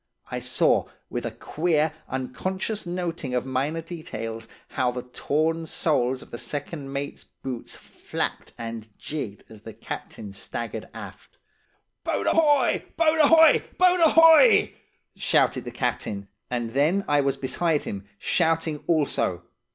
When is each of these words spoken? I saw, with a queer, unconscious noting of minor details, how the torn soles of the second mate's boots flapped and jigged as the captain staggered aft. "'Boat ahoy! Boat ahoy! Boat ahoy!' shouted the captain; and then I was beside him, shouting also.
I 0.31 0.39
saw, 0.39 0.87
with 1.11 1.27
a 1.27 1.31
queer, 1.31 1.93
unconscious 2.09 2.87
noting 2.87 3.35
of 3.35 3.45
minor 3.45 3.81
details, 3.83 4.47
how 4.69 4.89
the 4.89 5.03
torn 5.03 5.67
soles 5.67 6.23
of 6.23 6.31
the 6.31 6.39
second 6.39 6.91
mate's 6.91 7.23
boots 7.23 7.75
flapped 7.75 8.51
and 8.57 8.89
jigged 8.97 9.43
as 9.47 9.61
the 9.61 9.73
captain 9.75 10.33
staggered 10.33 10.89
aft. 10.95 11.37
"'Boat 12.03 12.25
ahoy! 12.25 12.83
Boat 12.97 13.19
ahoy! 13.21 13.63
Boat 13.77 13.99
ahoy!' 13.99 14.73
shouted 15.15 15.65
the 15.65 15.69
captain; 15.71 16.27
and 16.49 16.71
then 16.71 17.05
I 17.07 17.21
was 17.21 17.37
beside 17.37 17.83
him, 17.83 18.07
shouting 18.17 18.83
also. 18.87 19.43